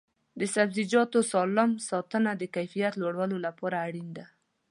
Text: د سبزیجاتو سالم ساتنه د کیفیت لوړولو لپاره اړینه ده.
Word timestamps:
د 0.39 0.41
سبزیجاتو 0.55 1.19
سالم 1.31 1.71
ساتنه 1.89 2.31
د 2.37 2.43
کیفیت 2.55 2.93
لوړولو 3.01 3.37
لپاره 3.45 3.75
اړینه 3.87 4.13
ده. 4.17 4.25